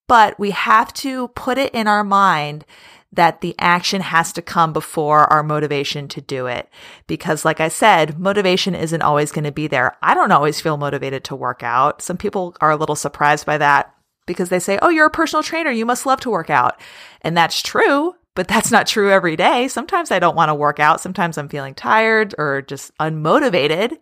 But 0.07 0.39
we 0.39 0.51
have 0.51 0.93
to 0.95 1.29
put 1.29 1.57
it 1.57 1.73
in 1.73 1.87
our 1.87 2.03
mind 2.03 2.65
that 3.13 3.41
the 3.41 3.55
action 3.59 4.01
has 4.01 4.31
to 4.33 4.41
come 4.41 4.71
before 4.71 5.31
our 5.31 5.43
motivation 5.43 6.07
to 6.09 6.21
do 6.21 6.47
it. 6.47 6.69
Because 7.07 7.43
like 7.43 7.59
I 7.59 7.67
said, 7.67 8.17
motivation 8.19 8.73
isn't 8.73 9.01
always 9.01 9.31
going 9.31 9.43
to 9.43 9.51
be 9.51 9.67
there. 9.67 9.97
I 10.01 10.13
don't 10.13 10.31
always 10.31 10.61
feel 10.61 10.77
motivated 10.77 11.25
to 11.25 11.35
work 11.35 11.61
out. 11.61 12.01
Some 12.01 12.17
people 12.17 12.55
are 12.61 12.71
a 12.71 12.77
little 12.77 12.95
surprised 12.95 13.45
by 13.45 13.57
that 13.57 13.93
because 14.25 14.49
they 14.49 14.59
say, 14.59 14.79
Oh, 14.81 14.89
you're 14.89 15.07
a 15.07 15.11
personal 15.11 15.43
trainer. 15.43 15.71
You 15.71 15.85
must 15.85 16.05
love 16.05 16.19
to 16.21 16.29
work 16.29 16.49
out. 16.49 16.79
And 17.21 17.35
that's 17.35 17.61
true 17.61 18.15
but 18.33 18.47
that's 18.47 18.71
not 18.71 18.87
true 18.87 19.11
every 19.11 19.35
day. 19.35 19.67
Sometimes 19.67 20.09
I 20.09 20.19
don't 20.19 20.37
want 20.37 20.49
to 20.49 20.55
work 20.55 20.79
out. 20.79 21.01
Sometimes 21.01 21.37
I'm 21.37 21.49
feeling 21.49 21.75
tired 21.75 22.33
or 22.37 22.61
just 22.61 22.97
unmotivated 22.97 23.97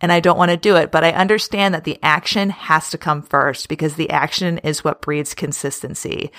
and 0.00 0.12
I 0.12 0.20
don't 0.20 0.36
want 0.36 0.50
to 0.50 0.56
do 0.58 0.76
it. 0.76 0.90
But 0.90 1.04
I 1.04 1.12
understand 1.12 1.74
that 1.74 1.84
the 1.84 1.98
action 2.02 2.50
has 2.50 2.90
to 2.90 2.98
come 2.98 3.22
first 3.22 3.68
because 3.68 3.94
the 3.94 4.10
action 4.10 4.58
is 4.58 4.84
what 4.84 5.00
breeds 5.00 5.32
consistency. 5.32 6.30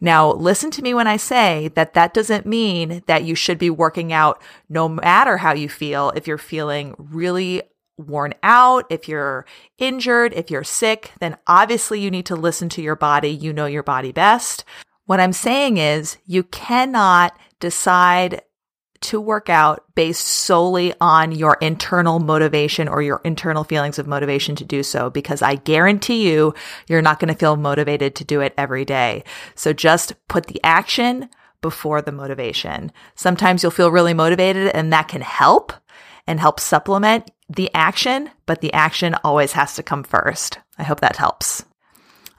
Now, 0.00 0.32
listen 0.32 0.70
to 0.72 0.82
me 0.82 0.94
when 0.94 1.06
I 1.06 1.18
say 1.18 1.68
that 1.74 1.92
that 1.92 2.14
doesn't 2.14 2.46
mean 2.46 3.02
that 3.06 3.24
you 3.24 3.34
should 3.34 3.58
be 3.58 3.70
working 3.70 4.12
out 4.12 4.40
no 4.70 4.88
matter 4.88 5.36
how 5.36 5.52
you 5.52 5.68
feel. 5.68 6.10
If 6.16 6.26
you're 6.26 6.38
feeling 6.38 6.94
really 6.96 7.62
worn 7.98 8.34
out, 8.42 8.86
if 8.90 9.08
you're 9.08 9.44
injured, 9.76 10.32
if 10.32 10.50
you're 10.50 10.64
sick, 10.64 11.12
then 11.20 11.36
obviously 11.46 12.00
you 12.00 12.10
need 12.10 12.26
to 12.26 12.36
listen 12.36 12.68
to 12.70 12.82
your 12.82 12.96
body. 12.96 13.28
You 13.28 13.52
know 13.52 13.66
your 13.66 13.82
body 13.82 14.12
best. 14.12 14.64
What 15.04 15.20
I'm 15.20 15.32
saying 15.32 15.78
is 15.78 16.18
you 16.26 16.42
cannot 16.44 17.36
decide 17.60 18.42
to 19.00 19.20
work 19.20 19.48
out 19.48 19.84
based 19.94 20.26
solely 20.26 20.92
on 21.00 21.32
your 21.32 21.56
internal 21.60 22.18
motivation 22.18 22.88
or 22.88 23.00
your 23.00 23.20
internal 23.24 23.64
feelings 23.64 23.98
of 23.98 24.06
motivation 24.06 24.56
to 24.56 24.64
do 24.64 24.82
so 24.82 25.08
because 25.08 25.40
I 25.40 25.54
guarantee 25.54 26.28
you, 26.28 26.54
you're 26.88 27.02
not 27.02 27.20
going 27.20 27.32
to 27.32 27.38
feel 27.38 27.56
motivated 27.56 28.16
to 28.16 28.24
do 28.24 28.40
it 28.40 28.54
every 28.58 28.84
day. 28.84 29.24
So 29.54 29.72
just 29.72 30.14
put 30.28 30.46
the 30.46 30.60
action 30.64 31.28
before 31.60 32.02
the 32.02 32.12
motivation. 32.12 32.92
Sometimes 33.14 33.62
you'll 33.62 33.72
feel 33.72 33.90
really 33.90 34.14
motivated 34.14 34.68
and 34.68 34.92
that 34.92 35.08
can 35.08 35.22
help 35.22 35.72
and 36.26 36.40
help 36.40 36.60
supplement 36.60 37.30
the 37.48 37.70
action, 37.74 38.30
but 38.46 38.60
the 38.60 38.72
action 38.72 39.14
always 39.24 39.52
has 39.52 39.74
to 39.76 39.82
come 39.82 40.04
first. 40.04 40.58
I 40.78 40.82
hope 40.82 41.00
that 41.00 41.16
helps. 41.16 41.64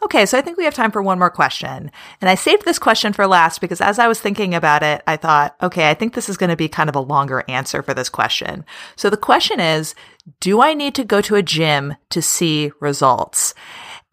Okay, 0.02 0.26
so 0.26 0.38
I 0.38 0.42
think 0.42 0.58
we 0.58 0.64
have 0.64 0.74
time 0.74 0.92
for 0.92 1.02
one 1.02 1.20
more 1.20 1.30
question. 1.30 1.92
And 2.22 2.30
I 2.30 2.36
saved 2.36 2.64
this 2.64 2.80
question 2.80 3.12
for 3.12 3.28
last 3.28 3.60
because 3.60 3.82
as 3.82 4.00
I 4.00 4.08
was 4.08 4.20
thinking 4.22 4.56
about 4.56 4.82
it, 4.82 5.02
I 5.06 5.18
thought, 5.18 5.56
okay, 5.62 5.90
I 5.90 5.94
think 5.94 6.14
this 6.14 6.30
is 6.30 6.38
going 6.38 6.52
to 6.52 6.56
be 6.56 6.70
kind 6.70 6.90
of 6.90 6.96
a 6.96 7.02
longer 7.02 7.44
answer 7.50 7.84
for 7.84 7.94
this 7.94 8.08
question. 8.08 8.64
So 8.96 9.10
the 9.10 9.18
question 9.18 9.60
is, 9.60 9.96
do 10.40 10.62
I 10.62 10.74
need 10.74 10.96
to 10.96 11.04
go 11.04 11.20
to 11.22 11.36
a 11.36 11.44
gym 11.44 11.96
to 12.12 12.22
see 12.22 12.72
results? 12.80 13.54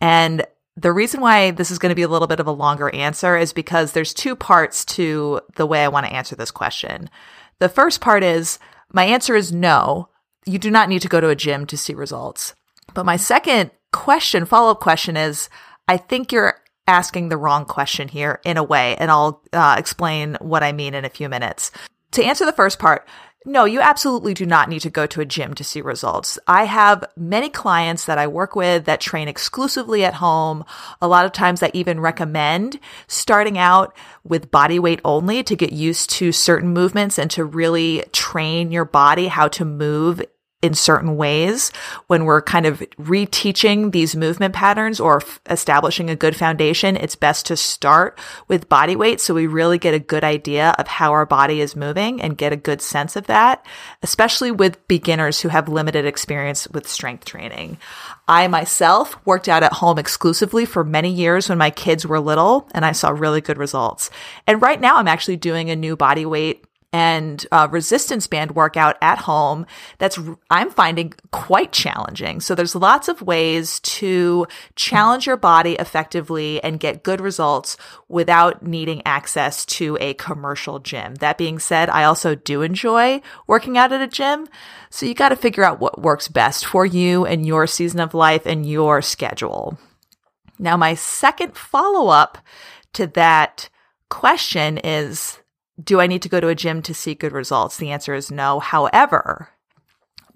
And 0.00 0.44
the 0.76 0.92
reason 0.92 1.20
why 1.20 1.52
this 1.52 1.70
is 1.70 1.78
going 1.78 1.90
to 1.90 1.96
be 1.96 2.02
a 2.02 2.08
little 2.08 2.28
bit 2.28 2.40
of 2.40 2.48
a 2.48 2.52
longer 2.52 2.92
answer 2.92 3.36
is 3.36 3.52
because 3.52 3.92
there's 3.92 4.12
two 4.12 4.34
parts 4.34 4.84
to 4.84 5.40
the 5.54 5.66
way 5.66 5.84
I 5.84 5.88
want 5.88 6.06
to 6.06 6.12
answer 6.12 6.34
this 6.34 6.50
question. 6.50 7.08
The 7.60 7.68
first 7.68 8.00
part 8.00 8.24
is 8.24 8.58
my 8.92 9.04
answer 9.04 9.36
is 9.36 9.52
no. 9.52 10.08
You 10.46 10.58
do 10.58 10.70
not 10.70 10.88
need 10.88 11.02
to 11.02 11.08
go 11.08 11.20
to 11.20 11.28
a 11.28 11.36
gym 11.36 11.66
to 11.66 11.76
see 11.76 11.94
results. 11.94 12.54
But 12.94 13.04
my 13.04 13.16
second 13.16 13.72
question, 13.92 14.46
follow 14.46 14.70
up 14.70 14.80
question 14.80 15.16
is, 15.16 15.48
I 15.88 15.96
think 15.96 16.32
you're 16.32 16.60
asking 16.86 17.28
the 17.28 17.36
wrong 17.36 17.64
question 17.64 18.08
here 18.08 18.40
in 18.44 18.56
a 18.56 18.64
way, 18.64 18.96
and 18.96 19.10
I'll 19.10 19.42
uh, 19.52 19.74
explain 19.76 20.36
what 20.40 20.62
I 20.62 20.72
mean 20.72 20.94
in 20.94 21.04
a 21.04 21.10
few 21.10 21.28
minutes. 21.28 21.72
To 22.12 22.24
answer 22.24 22.46
the 22.46 22.52
first 22.52 22.78
part, 22.78 23.06
no, 23.48 23.64
you 23.64 23.80
absolutely 23.80 24.34
do 24.34 24.44
not 24.44 24.68
need 24.68 24.80
to 24.80 24.90
go 24.90 25.06
to 25.06 25.20
a 25.20 25.24
gym 25.24 25.54
to 25.54 25.62
see 25.62 25.80
results. 25.80 26.36
I 26.48 26.64
have 26.64 27.04
many 27.16 27.48
clients 27.48 28.06
that 28.06 28.18
I 28.18 28.26
work 28.26 28.56
with 28.56 28.86
that 28.86 29.00
train 29.00 29.28
exclusively 29.28 30.04
at 30.04 30.14
home. 30.14 30.64
A 31.00 31.06
lot 31.06 31.26
of 31.26 31.32
times 31.32 31.62
I 31.62 31.70
even 31.72 32.00
recommend 32.00 32.80
starting 33.06 33.56
out 33.56 33.96
with 34.24 34.50
body 34.50 34.80
weight 34.80 35.00
only 35.04 35.44
to 35.44 35.54
get 35.54 35.72
used 35.72 36.10
to 36.10 36.32
certain 36.32 36.70
movements 36.70 37.20
and 37.20 37.30
to 37.32 37.44
really 37.44 38.02
train 38.12 38.72
your 38.72 38.84
body 38.84 39.28
how 39.28 39.46
to 39.48 39.64
move 39.64 40.22
in 40.66 40.74
certain 40.74 41.16
ways 41.16 41.70
when 42.08 42.24
we're 42.24 42.42
kind 42.42 42.66
of 42.66 42.80
reteaching 42.98 43.92
these 43.92 44.14
movement 44.14 44.54
patterns 44.54 45.00
or 45.00 45.18
f- 45.22 45.40
establishing 45.48 46.10
a 46.10 46.16
good 46.16 46.36
foundation 46.36 46.96
it's 46.96 47.16
best 47.16 47.46
to 47.46 47.56
start 47.56 48.18
with 48.48 48.68
body 48.68 48.96
weight 48.96 49.20
so 49.20 49.32
we 49.32 49.46
really 49.46 49.78
get 49.78 49.94
a 49.94 49.98
good 49.98 50.24
idea 50.24 50.74
of 50.78 50.86
how 50.86 51.12
our 51.12 51.24
body 51.24 51.60
is 51.60 51.74
moving 51.76 52.20
and 52.20 52.36
get 52.36 52.52
a 52.52 52.56
good 52.56 52.82
sense 52.82 53.16
of 53.16 53.26
that 53.26 53.64
especially 54.02 54.50
with 54.50 54.86
beginners 54.88 55.40
who 55.40 55.48
have 55.48 55.68
limited 55.68 56.04
experience 56.04 56.68
with 56.68 56.88
strength 56.88 57.24
training 57.24 57.78
I 58.28 58.48
myself 58.48 59.16
worked 59.24 59.48
out 59.48 59.62
at 59.62 59.72
home 59.72 59.98
exclusively 59.98 60.64
for 60.64 60.82
many 60.82 61.10
years 61.10 61.48
when 61.48 61.58
my 61.58 61.70
kids 61.70 62.04
were 62.04 62.18
little 62.18 62.68
and 62.72 62.84
I 62.84 62.90
saw 62.92 63.10
really 63.10 63.40
good 63.40 63.56
results. 63.56 64.10
And 64.46 64.60
right 64.60 64.80
now 64.80 64.96
I'm 64.96 65.06
actually 65.06 65.36
doing 65.36 65.70
a 65.70 65.76
new 65.76 65.96
body 65.96 66.26
weight 66.26 66.64
and 66.96 67.46
uh, 67.52 67.68
resistance 67.70 68.26
band 68.26 68.52
workout 68.52 68.96
at 69.02 69.18
home 69.18 69.66
that's 69.98 70.18
i'm 70.48 70.70
finding 70.70 71.12
quite 71.30 71.70
challenging. 71.70 72.40
So 72.40 72.54
there's 72.54 72.74
lots 72.74 73.08
of 73.08 73.20
ways 73.20 73.80
to 73.80 74.46
challenge 74.76 75.26
your 75.26 75.36
body 75.36 75.74
effectively 75.74 76.62
and 76.64 76.80
get 76.80 77.02
good 77.02 77.20
results 77.20 77.76
without 78.08 78.62
needing 78.62 79.02
access 79.04 79.66
to 79.66 79.98
a 80.00 80.14
commercial 80.14 80.78
gym. 80.78 81.16
That 81.16 81.36
being 81.36 81.58
said 81.58 81.90
i 81.90 82.04
also 82.04 82.34
do 82.34 82.62
enjoy 82.62 83.20
working 83.46 83.76
out 83.76 83.92
at 83.92 84.00
a 84.00 84.06
gym. 84.06 84.48
So 84.88 85.04
you 85.04 85.12
got 85.12 85.28
to 85.28 85.36
figure 85.36 85.64
out 85.64 85.80
what 85.80 86.00
works 86.00 86.28
best 86.28 86.64
for 86.64 86.86
you 86.86 87.26
and 87.26 87.44
your 87.44 87.66
season 87.66 88.00
of 88.00 88.14
life 88.14 88.46
and 88.46 88.64
your 88.64 89.02
schedule. 89.02 89.78
Now 90.58 90.78
my 90.78 90.94
second 90.94 91.58
follow-up 91.58 92.38
to 92.94 93.06
that 93.08 93.68
question 94.08 94.78
is 94.78 95.40
do 95.82 96.00
I 96.00 96.06
need 96.06 96.22
to 96.22 96.28
go 96.28 96.40
to 96.40 96.48
a 96.48 96.54
gym 96.54 96.82
to 96.82 96.94
see 96.94 97.14
good 97.14 97.32
results? 97.32 97.76
The 97.76 97.90
answer 97.90 98.14
is 98.14 98.30
no. 98.30 98.60
However, 98.60 99.50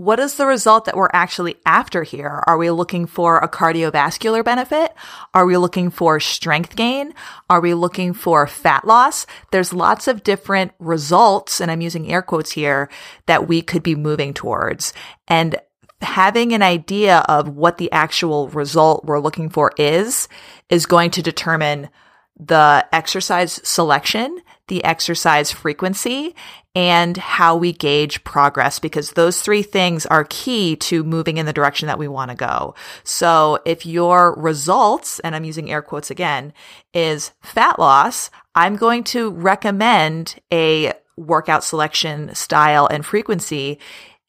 what 0.01 0.19
is 0.19 0.37
the 0.37 0.47
result 0.47 0.87
that 0.87 0.97
we're 0.97 1.11
actually 1.13 1.57
after 1.67 2.05
here? 2.05 2.43
Are 2.47 2.57
we 2.57 2.71
looking 2.71 3.07
for 3.07 3.37
a 3.39 3.49
cardiovascular 3.49 4.43
benefit? 4.43 4.95
Are 5.35 5.45
we 5.45 5.59
looking 5.59 5.91
for 5.91 6.19
strength 6.21 6.75
gain? 6.75 7.13
Are 7.51 7.61
we 7.61 7.75
looking 7.75 8.15
for 8.15 8.47
fat 8.47 8.87
loss? 8.87 9.27
There's 9.51 9.75
lots 9.75 10.09
of 10.09 10.23
different 10.23 10.73
results, 10.79 11.61
and 11.61 11.71
I'm 11.71 11.83
using 11.83 12.11
air 12.11 12.23
quotes 12.23 12.51
here, 12.51 12.89
that 13.27 13.47
we 13.47 13.61
could 13.61 13.83
be 13.83 13.95
moving 13.95 14.33
towards. 14.33 14.95
And 15.29 15.57
having 16.01 16.55
an 16.55 16.63
idea 16.63 17.19
of 17.29 17.51
what 17.51 17.77
the 17.77 17.93
actual 17.93 18.49
result 18.49 19.05
we're 19.05 19.21
looking 19.21 19.51
for 19.51 19.73
is, 19.77 20.29
is 20.71 20.87
going 20.87 21.11
to 21.11 21.23
determine 21.23 21.91
the 22.39 22.87
exercise 22.91 23.61
selection 23.69 24.41
the 24.71 24.83
exercise 24.85 25.51
frequency 25.51 26.35
and 26.75 27.17
how 27.17 27.57
we 27.57 27.73
gauge 27.73 28.23
progress 28.23 28.79
because 28.79 29.11
those 29.11 29.43
three 29.43 29.63
things 29.63 30.07
are 30.07 30.25
key 30.31 30.77
to 30.77 31.03
moving 31.03 31.37
in 31.37 31.45
the 31.45 31.53
direction 31.53 31.89
that 31.89 31.99
we 31.99 32.07
want 32.07 32.31
to 32.31 32.37
go. 32.37 32.75
So 33.03 33.59
if 33.67 33.85
your 33.85 34.35
results, 34.37 35.19
and 35.21 35.35
I'm 35.35 35.45
using 35.45 35.71
air 35.71 35.83
quotes 35.83 36.11
again, 36.11 36.53
is 36.95 37.33
fat 37.43 37.79
loss, 37.81 38.31
I'm 38.55 38.77
going 38.77 39.03
to 39.05 39.33
recommend 39.33 40.37
a 40.53 40.93
workout 41.17 41.65
selection 41.65 42.33
style 42.35 42.87
and 42.87 43.05
frequency 43.05 43.81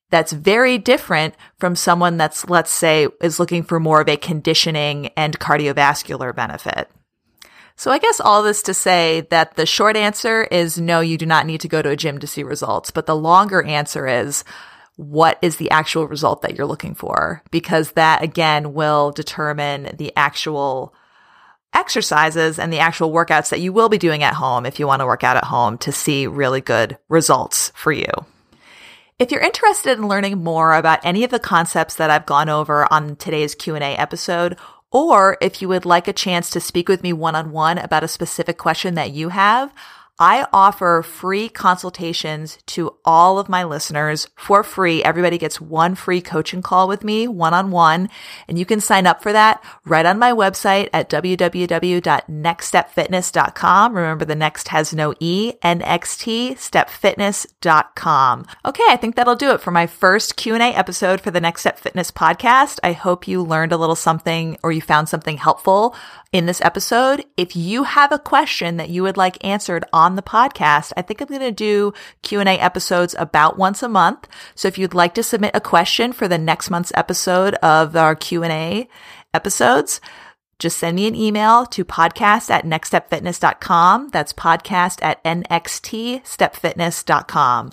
that's 0.09 0.33
very 0.33 0.79
different 0.79 1.35
from 1.59 1.75
someone 1.75 2.17
that's, 2.17 2.49
let's 2.49 2.71
say, 2.71 3.07
is 3.21 3.39
looking 3.39 3.63
for 3.63 3.79
more 3.79 4.01
of 4.01 4.09
a 4.09 4.17
conditioning 4.17 5.07
and 5.15 5.39
cardiovascular 5.39 6.35
benefit. 6.35 6.89
So 7.81 7.89
I 7.89 7.97
guess 7.97 8.19
all 8.19 8.43
this 8.43 8.61
to 8.61 8.75
say 8.75 9.21
that 9.31 9.55
the 9.55 9.65
short 9.65 9.97
answer 9.97 10.43
is 10.43 10.79
no, 10.79 10.99
you 10.99 11.17
do 11.17 11.25
not 11.25 11.47
need 11.47 11.61
to 11.61 11.67
go 11.67 11.81
to 11.81 11.89
a 11.89 11.95
gym 11.95 12.19
to 12.19 12.27
see 12.27 12.43
results. 12.43 12.91
But 12.91 13.07
the 13.07 13.15
longer 13.15 13.63
answer 13.63 14.05
is 14.05 14.43
what 14.97 15.39
is 15.41 15.55
the 15.55 15.71
actual 15.71 16.07
result 16.07 16.43
that 16.43 16.55
you're 16.55 16.67
looking 16.67 16.93
for? 16.93 17.41
Because 17.49 17.93
that 17.93 18.21
again 18.21 18.75
will 18.75 19.09
determine 19.09 19.95
the 19.97 20.13
actual 20.15 20.93
exercises 21.73 22.59
and 22.59 22.71
the 22.71 22.77
actual 22.77 23.11
workouts 23.11 23.49
that 23.49 23.61
you 23.61 23.73
will 23.73 23.89
be 23.89 23.97
doing 23.97 24.21
at 24.21 24.35
home 24.35 24.67
if 24.67 24.79
you 24.79 24.85
want 24.85 24.99
to 24.99 25.07
work 25.07 25.23
out 25.23 25.37
at 25.37 25.45
home 25.45 25.79
to 25.79 25.91
see 25.91 26.27
really 26.27 26.61
good 26.61 26.99
results 27.09 27.71
for 27.73 27.91
you. 27.91 28.11
If 29.17 29.31
you're 29.31 29.41
interested 29.41 29.97
in 29.97 30.07
learning 30.07 30.43
more 30.43 30.75
about 30.75 31.03
any 31.03 31.23
of 31.23 31.31
the 31.31 31.39
concepts 31.39 31.95
that 31.95 32.11
I've 32.11 32.27
gone 32.27 32.47
over 32.47 32.91
on 32.93 33.15
today's 33.15 33.55
Q&A 33.55 33.79
episode 33.79 34.55
or 34.91 35.37
if 35.41 35.61
you 35.61 35.67
would 35.69 35.85
like 35.85 36.07
a 36.07 36.13
chance 36.13 36.49
to 36.51 36.59
speak 36.59 36.87
with 36.89 37.03
me 37.03 37.13
one 37.13 37.35
on 37.35 37.51
one 37.51 37.77
about 37.77 38.03
a 38.03 38.07
specific 38.07 38.57
question 38.57 38.95
that 38.95 39.11
you 39.11 39.29
have, 39.29 39.73
I 40.19 40.45
offer 40.53 41.03
free 41.03 41.49
consultations 41.49 42.59
to 42.67 42.95
all 43.03 43.39
of 43.39 43.49
my 43.49 43.63
listeners 43.63 44.29
for 44.35 44.63
free. 44.63 45.03
Everybody 45.03 45.37
gets 45.37 45.59
one 45.59 45.95
free 45.95 46.21
coaching 46.21 46.61
call 46.61 46.87
with 46.87 47.03
me 47.03 47.27
one 47.27 47.53
on 47.53 47.71
one. 47.71 48.09
And 48.47 48.57
you 48.59 48.65
can 48.65 48.81
sign 48.81 49.07
up 49.07 49.23
for 49.23 49.33
that 49.33 49.63
right 49.85 50.05
on 50.05 50.19
my 50.19 50.31
website 50.31 50.89
at 50.93 51.09
www.nextstepfitness.com. 51.09 53.95
Remember 53.95 54.25
the 54.25 54.35
next 54.35 54.67
has 54.67 54.93
no 54.93 55.15
E, 55.19 55.53
NXT, 55.63 56.51
stepfitness.com. 56.51 58.45
Okay. 58.65 58.83
I 58.87 58.97
think 58.97 59.15
that'll 59.15 59.35
do 59.35 59.51
it 59.51 59.61
for 59.61 59.71
my 59.71 59.87
first 59.87 60.35
Q&A 60.35 60.73
episode 60.73 61.21
for 61.21 61.31
the 61.31 61.41
Next 61.41 61.61
Step 61.61 61.79
Fitness 61.79 62.11
podcast. 62.11 62.79
I 62.83 62.91
hope 62.91 63.27
you 63.27 63.41
learned 63.41 63.71
a 63.71 63.77
little 63.77 63.95
something 63.95 64.57
or 64.63 64.71
you 64.71 64.81
found 64.81 65.09
something 65.09 65.37
helpful 65.37 65.95
in 66.31 66.45
this 66.45 66.61
episode. 66.61 67.25
If 67.37 67.55
you 67.55 67.83
have 67.83 68.11
a 68.11 68.19
question 68.19 68.77
that 68.77 68.89
you 68.89 69.03
would 69.03 69.17
like 69.17 69.43
answered 69.43 69.83
on 70.01 70.15
the 70.15 70.21
podcast, 70.21 70.91
I 70.97 71.01
think 71.01 71.21
I'm 71.21 71.27
going 71.27 71.39
to 71.41 71.51
do 71.51 71.93
Q&A 72.23 72.59
episodes 72.59 73.15
about 73.17 73.57
once 73.57 73.81
a 73.83 73.87
month. 73.87 74.27
So 74.55 74.67
if 74.67 74.77
you'd 74.77 74.93
like 74.93 75.13
to 75.13 75.23
submit 75.23 75.51
a 75.53 75.61
question 75.61 76.11
for 76.11 76.27
the 76.27 76.37
next 76.37 76.69
month's 76.69 76.91
episode 76.95 77.53
of 77.55 77.95
our 77.95 78.15
Q&A 78.15 78.89
episodes, 79.33 80.01
just 80.59 80.77
send 80.77 80.95
me 80.95 81.07
an 81.07 81.15
email 81.15 81.65
to 81.67 81.83
podcast 81.83 82.51
at 82.51 82.65
nextstepfitness.com. 82.65 84.09
That's 84.09 84.33
podcast 84.33 84.99
at 85.01 85.23
nxtstepfitness.com. 85.23 87.71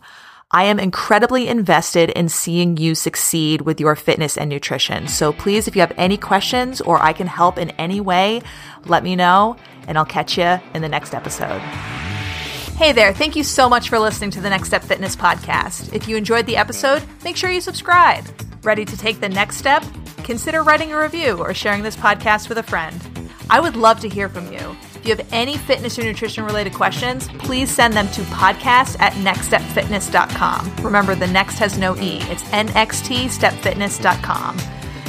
I 0.50 0.64
am 0.64 0.80
incredibly 0.80 1.47
invested 1.47 2.08
in 2.11 2.30
seeing 2.30 2.78
you 2.78 2.94
succeed 2.94 3.61
with 3.61 3.80
your 3.80 3.94
fitness 3.94 4.38
and 4.38 4.49
nutrition. 4.49 5.06
So 5.06 5.35
please, 5.35 5.68
if 5.68 5.76
you 5.76 5.80
have 5.80 5.92
any 5.99 6.16
questions 6.16 6.80
or 6.80 7.02
I 7.02 7.12
can 7.12 7.26
help 7.26 7.58
in 7.58 7.68
any 7.73 8.00
way, 8.00 8.40
let 8.87 9.04
me 9.04 9.14
know 9.14 9.58
and 9.87 9.99
I'll 9.99 10.06
catch 10.06 10.38
you 10.38 10.58
in 10.73 10.80
the 10.80 10.88
next 10.88 11.12
episode. 11.12 11.61
Hey 12.78 12.92
there, 12.92 13.12
thank 13.12 13.35
you 13.35 13.42
so 13.42 13.68
much 13.68 13.88
for 13.88 13.99
listening 13.99 14.30
to 14.30 14.40
the 14.40 14.49
Next 14.49 14.68
Step 14.68 14.85
Fitness 14.85 15.16
podcast. 15.16 15.92
If 15.92 16.06
you 16.06 16.16
enjoyed 16.16 16.47
the 16.47 16.56
episode, 16.56 17.02
make 17.25 17.37
sure 17.37 17.50
you 17.50 17.61
subscribe. 17.61 18.25
Ready 18.62 18.85
to 18.85 18.97
take 18.97 19.18
the 19.18 19.28
next 19.28 19.56
step? 19.56 19.82
Consider 20.18 20.62
writing 20.62 20.92
a 20.92 21.00
review 21.00 21.38
or 21.38 21.52
sharing 21.52 21.82
this 21.82 21.97
podcast 21.97 22.49
with 22.49 22.58
a 22.58 22.62
friend. 22.62 23.02
I 23.50 23.58
would 23.58 23.75
love 23.75 23.99
to 23.99 24.08
hear 24.08 24.28
from 24.28 24.52
you. 24.52 24.76
If 24.94 25.04
you 25.04 25.16
have 25.16 25.26
any 25.32 25.56
fitness 25.56 25.99
or 25.99 26.04
nutrition 26.04 26.44
related 26.44 26.73
questions, 26.73 27.26
please 27.40 27.68
send 27.68 27.94
them 27.94 28.06
to 28.11 28.20
podcast 28.23 29.00
at 29.00 29.12
nextstepfitness.com. 29.14 30.76
Remember, 30.85 31.16
the 31.16 31.26
next 31.26 31.58
has 31.58 31.78
no 31.78 31.97
E. 31.97 32.18
It's 32.30 32.44
nxtstepfitness.com. 32.44 34.58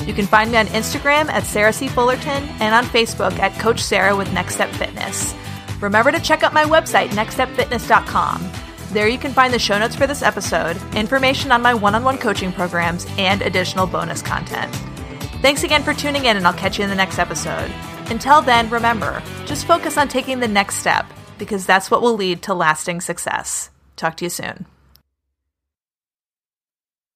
You 0.07 0.15
can 0.15 0.25
find 0.25 0.51
me 0.51 0.57
on 0.57 0.65
Instagram 0.67 1.29
at 1.29 1.43
Sarah 1.43 1.73
C. 1.73 1.87
Fullerton 1.87 2.45
and 2.61 2.73
on 2.73 2.85
Facebook 2.85 3.37
at 3.37 3.59
Coach 3.59 3.83
Sarah 3.83 4.15
with 4.15 4.33
Next 4.33 4.55
Step 4.55 4.71
Fitness. 4.71 5.35
Remember 5.81 6.11
to 6.11 6.19
check 6.19 6.43
out 6.43 6.53
my 6.53 6.63
website, 6.63 7.09
nextstepfitness.com. 7.09 8.51
There 8.91 9.07
you 9.07 9.17
can 9.17 9.33
find 9.33 9.53
the 9.53 9.59
show 9.59 9.77
notes 9.77 9.95
for 9.95 10.07
this 10.07 10.23
episode, 10.23 10.77
information 10.95 11.51
on 11.51 11.61
my 11.61 11.73
one 11.73 11.95
on 11.95 12.03
one 12.03 12.17
coaching 12.17 12.51
programs, 12.51 13.05
and 13.17 13.41
additional 13.41 13.85
bonus 13.85 14.21
content. 14.21 14.73
Thanks 15.41 15.63
again 15.63 15.83
for 15.83 15.93
tuning 15.93 16.25
in, 16.25 16.37
and 16.37 16.45
I'll 16.45 16.53
catch 16.53 16.77
you 16.77 16.83
in 16.83 16.89
the 16.89 16.95
next 16.95 17.19
episode. 17.19 17.71
Until 18.09 18.41
then, 18.41 18.69
remember, 18.69 19.21
just 19.45 19.65
focus 19.65 19.97
on 19.97 20.07
taking 20.07 20.39
the 20.39 20.47
next 20.47 20.77
step 20.77 21.05
because 21.37 21.65
that's 21.65 21.89
what 21.89 22.01
will 22.01 22.15
lead 22.15 22.41
to 22.43 22.53
lasting 22.53 23.01
success. 23.01 23.69
Talk 23.95 24.17
to 24.17 24.25
you 24.25 24.29
soon. 24.29 24.65